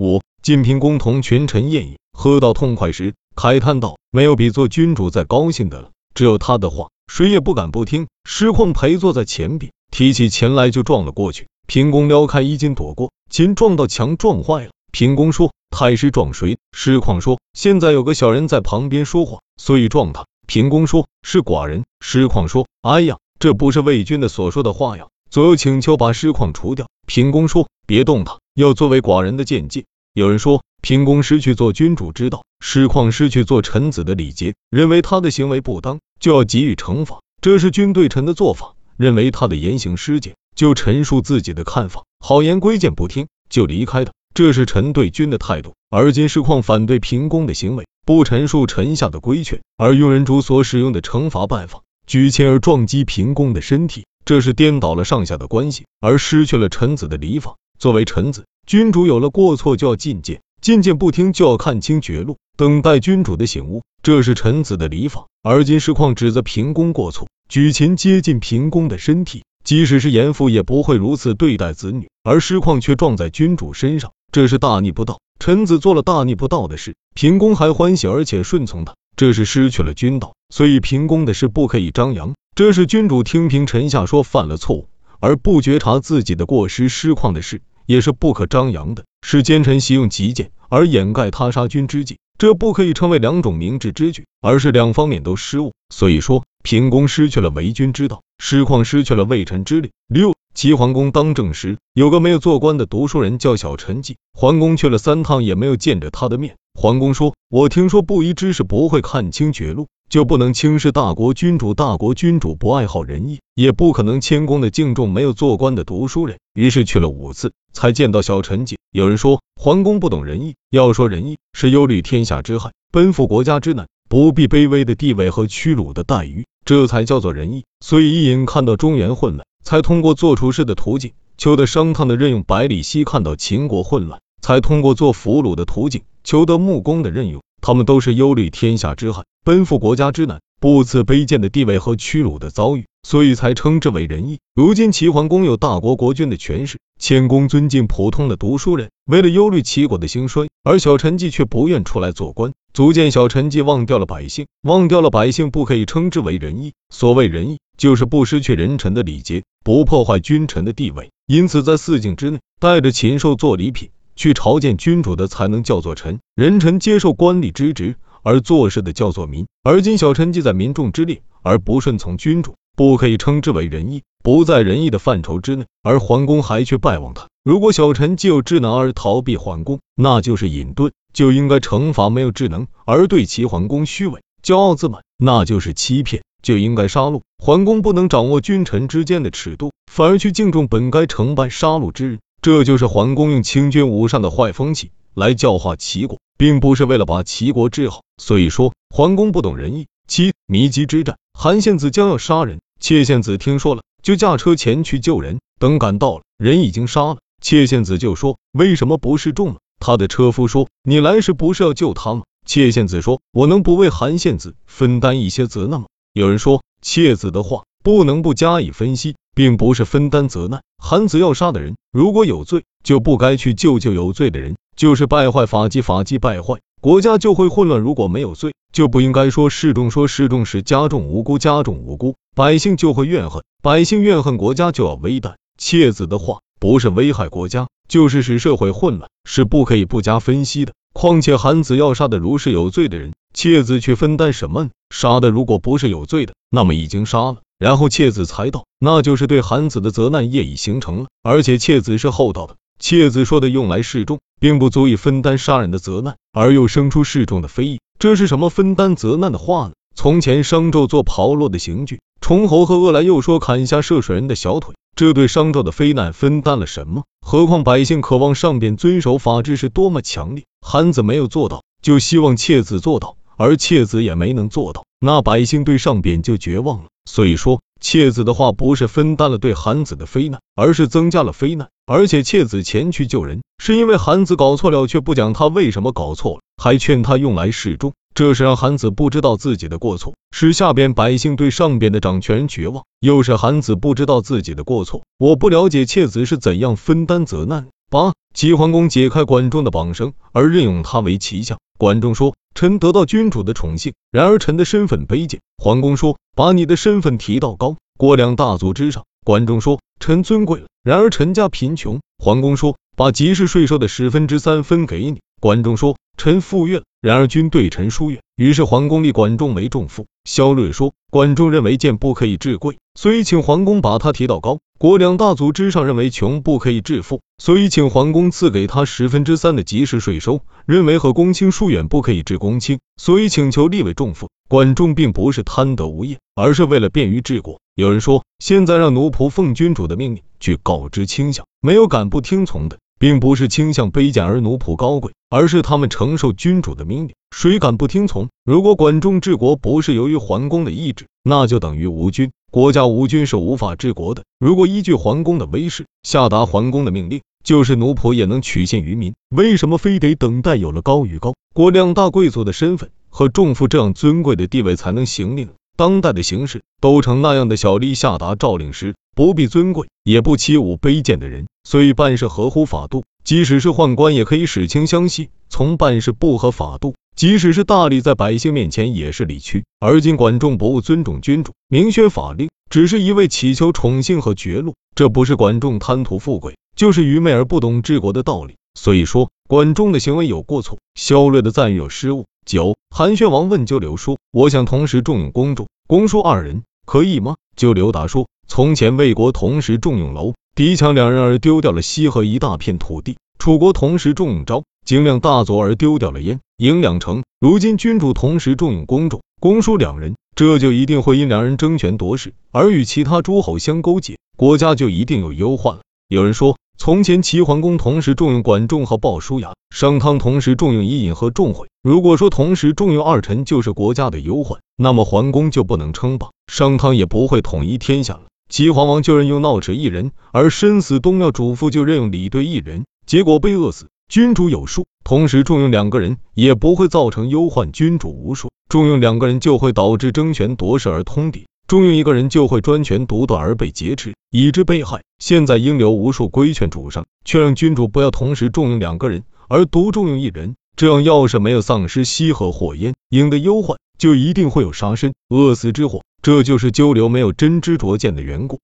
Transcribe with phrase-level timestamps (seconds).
[0.00, 5.90] 五，晋平公同群臣宴饮，喝到痛快时，慨叹道：“没有比做君主再高兴的了。
[6.14, 11.48] 只有他的话，谁也不敢不听。”师旷陪坐在前边，提起琴来就撞了过去。
[11.66, 14.70] 平公撩开衣襟躲过，琴撞到墙撞坏了。
[14.90, 26.88] 平公说：“太师撞谁？”师旷说：“现在有个小人在旁边说话，所以撞他。”平公说：“是寡人。”师旷说：“哎呀，这不是魏君的所说的话呀。”左右请求把师旷除掉。
[27.06, 38.74] 平公说：“别动他，要作为寡人的见解。”有人说，平公失去做君主之道，师旷失去做臣子的礼节，认为他的行为不当，就要给予惩罚，这是君对臣的做法。
[38.96, 45.74] 认为他的言行失检，就陈述自己的看法，好言规谏不听，就离开他，这是臣对君的态度。
[45.90, 54.06] 而今师旷反对平公的行为，不陈述臣下的规劝，而用人主所使用的惩罚办法，举琴而撞击平公的身体。
[54.24, 57.56] 这是颠倒了上下的关系，而失去了臣子的礼法。
[57.78, 65.26] 作为臣子，君主有了过错就要进谏，进谏不听就要看清绝路，等待君主的醒悟，这是臣子的礼法。
[65.42, 75.18] 而今师旷指责平公过错，举琴接近平公的身体，即使是严父也不会如此对待子女，而师旷却撞在君主身上，这是大逆不道。
[75.40, 80.34] 臣子做了大逆不道的事，平公还欢喜而且顺从他，这是失去了君道。
[80.54, 82.34] 所以平公的事不可以张扬。
[82.54, 84.86] 这是君主听凭臣下说犯了错误，
[85.18, 89.02] 而不觉察自己的过失失况的事，也是不可张扬的。
[89.20, 95.72] 是奸臣习用极谏而掩盖他杀君之计，这不可以称为两种明智之举，而是两方面都失误。
[95.92, 99.90] 所以说，平公失去了为君之道，失况失去了为臣之力。
[100.06, 106.54] 六，齐桓公当政时，有个没有做官的读书人叫小陈纪，桓公去了三趟也没有见着他的面。
[106.74, 116.39] 桓公说：“我听说布衣之士不会看清绝路。”就不能轻视大国君主，大国君主不爱好仁义，也不可能谦恭的敬重没有做官的读书人。
[116.54, 118.78] 于是去了五次，才见到小陈纪。
[118.90, 127.64] 有人说桓公不懂仁义，要说仁义是忧虑天下之害，奔赴国家之难，不必卑微的地位和屈辱的待遇，这才叫做仁义。
[127.80, 137.40] 所以伊尹看到中原混乱，才通过做厨师的途径求得商汤的任用；百里奚看到秦国混乱，才通过做俘虏的途径求得穆公的任用。
[137.62, 144.40] 他们都是忧虑天下之害，奔赴国家之难，不辞卑贱的地位和屈辱的遭遇，所以才称之为仁义。
[144.54, 156.74] 如今齐桓公有大国国君的权势，谦恭尊敬普通的读书人，为了忧虑齐国的兴衰，而小陈纪却不愿出来做官，足见小陈纪忘掉了百姓，忘掉了百姓不可以称之为仁义。
[156.90, 161.10] 所谓仁义，就是不失去人臣的礼节，不破坏君臣的地位。
[161.26, 163.88] 因此，在四境之内，带着禽兽做礼品。
[164.16, 169.46] 去朝见君主的才能叫做臣，人臣接受官吏之职而做事的叫做民。
[169.62, 175.64] 而今小臣既在民众之列而不顺从君主，不可以称之为仁义，不在仁义的范畴之内。
[175.82, 187.22] 而桓公还去拜望他，如果小臣既有智能而逃避桓公，那就是隐遁，就应该惩罚没有智能而对齐桓公虚伪、骄傲自满，那就是欺骗，就应该杀戮。
[187.38, 192.18] 桓公不能掌握君臣之间的尺度，反而去敬重本该惩办杀戮之人。
[192.42, 198.02] 这就是桓公用清君无上的坏风气来教化齐国，并不是为了把齐国治好。
[198.18, 199.86] 所以说，桓公不懂仁义。
[200.06, 205.38] 七，迷姬之战，韩献子将要杀人，妾献子听说了，就驾车前去救人。
[205.58, 207.18] 等赶到了，人已经杀了。
[207.40, 219.14] 妾献子就说：“为什么不示众了？”他的车夫说：“你来时不是要救他吗？”妾献子说：“我能不为韩献子分担一些责难吗？”有人说，妾子的话不能不加以分析。
[219.32, 227.82] 并不是分担责难，韩子要杀的人，如果有罪，就不该去救救有罪的人，就是败坏法纪，法纪败坏，国家就会混乱。
[227.82, 235.34] 如果没有罪，就不应该说示众，说示众是加重无辜，加重无辜，百姓就会怨恨，百姓怨恨国家就要危殆。
[235.58, 240.72] 窃子的话不是危害国家，就是使社会混乱，是不可以不加分析的。
[240.94, 244.70] 况且韩子要杀的如是有罪的人，窃子去分担什么？
[244.88, 247.36] 杀的如果不是有罪的，那么已经杀了。
[247.58, 252.56] 然后妾子才道，那就是对韩子的责难业已形成了，而且妾子是厚道的。
[252.78, 259.72] 妾子说的用来示众，并不足以分担杀人的责难，而又生出示众的非议，这是什么分担责难的话呢？
[259.94, 267.04] 从前商纣做炮烙的刑具，崇侯和恶来又说砍下涉水人的小腿，这对商纣的非难分担了什么？
[267.20, 276.84] 何况百姓渴望上边遵守法治是多么强烈，韩子没有做到，就希望妾子做到，而妾子也没能做到，那百姓对上边就绝望了。
[277.04, 281.68] 所以说，妾子的话不是分担了对韩子的非难，而是增加了非难。
[281.86, 295.02] 而且妾子前去救人，是因为韩子搞错了，却不讲他为什么搞错了，还劝他用来示众，这是让韩子不知道自己的过错，使下边百姓对上边的掌权人绝望，又是韩子不知道自己的过错。
[295.18, 301.58] 我不了解妾子是怎样分担责难，八，齐桓公解开管仲的绑绳，而任用他为齐相。
[301.76, 320.04] 管仲说：“臣得到君主的宠幸，然而臣的身份卑贱。”桓公说：“把你的身份提到高，国两大族之上。”管仲说：“臣尊贵了，然而臣家贫穷。”桓公说：“把集市税收的十分之三分给你。”管仲说：“臣富裕了，然而君对臣疏远。”于是桓公立管仲为仲父。
[320.26, 324.58] 萧睿说：“管仲认为贱不可以治贵，所以请桓公把他提到高。
[324.78, 330.42] 国两大族之上认为穷不可以致富，所以请桓公赐给他十分之三的集市税收。
[330.66, 334.28] 认为和公卿疏远不可以治公卿，所以请求立为仲父。
[334.46, 337.62] 管仲并不是贪得无厌，而是为了便于治国。
[337.76, 348.28] 有人说，现在让奴仆奉君主的命令去告知卿相，没有敢不听从的。”并不是倾向卑贱而奴仆高贵，而是他们承受君主的命令，谁敢不听从？
[348.44, 354.24] 如果管仲治国不是由于桓公的意志，那就等于无君，国家无君是无法治国的。
[354.38, 359.14] 如果依据桓公的威势，下达桓公的命令，就是奴仆也能取信于民。
[359.34, 365.48] 为什么非得等待有了高与高国两大贵族的身份和重父这样尊贵的地位才能行令？
[365.74, 373.04] 当代的形势都成那样的小吏下达诏令时，不必尊贵，也不欺侮卑贱的人，所以办事合乎法度。
[373.22, 379.64] 即使是宦官，也可以使卿相惜；从办事不合法度，即使是大吏，在百姓面前也是理屈。
[379.78, 388.54] 而今管仲不务尊重君主，明宣法令，只是一味祈求宠幸和爵禄，这不是管仲贪图富贵，就是愚昧而不懂治国的道理。
[388.72, 392.24] 所以说，管仲的行为有过错，萧略的赞誉有失误。
[392.46, 407.22] 九，韩宣王问鸠留说：“我想同时重用公仲、公叔二人，可以吗？”就刘达说：“从前魏国同时重用楼、狄强两人而丢掉了西河一大片土地；楚国同时重用昭、景亮大佐而丢掉了燕、郢两城。
[407.38, 416.56] 如今君主同时重用公仲、公叔两人，这就一定会因两人争权夺势而与其他诸侯相勾结，国家就一定有忧患了。”有人说。
[416.82, 421.68] 从前齐桓公同时重用管仲和鲍叔牙，商汤同时重用伊尹和仲惠。
[421.82, 428.22] 如果说同时重用二臣就是国家的忧患，那么桓公就不能称霸，商汤也不会统一天下了。
[428.48, 433.86] 齐桓王就任用闹齿一人，而身死东庙主父就任用李兑一人，结果被饿死。
[434.08, 441.46] 君主有数，同时重用两个人也不会造成忧患；君主无数，重用两个人就会导致争权夺势而通敌。
[441.68, 445.02] 重用一个人就会专权独断而被劫持，以致被害。
[445.20, 450.56] 现在应留无数规劝主上，却让君主不要同时重用两个人，而独重用一人。
[450.74, 456.02] 这样要是没有丧失西河火焰，引的忧患，就一定会有杀身、饿死之祸。
[456.22, 458.58] 这就是鸠留没有真知灼见的缘故。